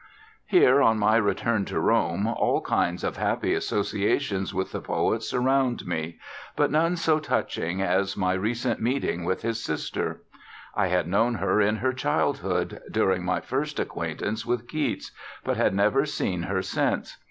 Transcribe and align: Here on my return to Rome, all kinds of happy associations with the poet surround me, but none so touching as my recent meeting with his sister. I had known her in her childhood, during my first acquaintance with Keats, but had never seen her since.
Here 0.47 0.81
on 0.81 0.97
my 0.97 1.15
return 1.17 1.63
to 1.65 1.79
Rome, 1.79 2.25
all 2.25 2.61
kinds 2.61 3.03
of 3.03 3.17
happy 3.17 3.53
associations 3.53 4.51
with 4.51 4.71
the 4.71 4.81
poet 4.81 5.21
surround 5.21 5.85
me, 5.85 6.17
but 6.55 6.71
none 6.71 6.95
so 6.95 7.19
touching 7.19 7.83
as 7.83 8.17
my 8.17 8.33
recent 8.33 8.81
meeting 8.81 9.25
with 9.25 9.43
his 9.43 9.63
sister. 9.63 10.23
I 10.73 10.87
had 10.87 11.07
known 11.07 11.35
her 11.35 11.61
in 11.61 11.75
her 11.75 11.93
childhood, 11.93 12.81
during 12.89 13.23
my 13.23 13.41
first 13.41 13.79
acquaintance 13.79 14.43
with 14.43 14.67
Keats, 14.67 15.11
but 15.43 15.55
had 15.57 15.75
never 15.75 16.07
seen 16.07 16.41
her 16.41 16.63
since. 16.63 17.15